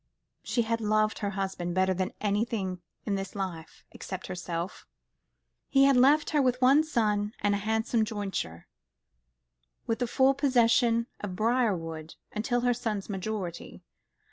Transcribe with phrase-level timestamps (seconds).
[0.41, 4.87] She had loved her husband better than anything in this life, except herself.
[5.69, 8.67] He left her with one son and a handsome jointure,
[9.85, 13.83] with the full possession of Briarwood until her son's majority.